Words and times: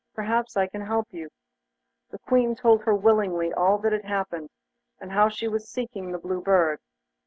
Perhaps 0.15 0.57
I 0.57 0.65
can 0.65 0.81
help 0.81 1.09
you.' 1.13 1.29
The 2.09 2.17
Queen 2.17 2.55
told 2.55 2.85
her 2.85 2.95
willingly 2.95 3.53
all 3.53 3.77
that 3.77 3.91
had 3.93 4.03
happened, 4.05 4.49
and 4.99 5.11
how 5.11 5.29
she 5.29 5.47
was 5.47 5.69
seeking 5.69 6.11
the 6.11 6.17
Blue 6.17 6.41
Bird. 6.41 6.79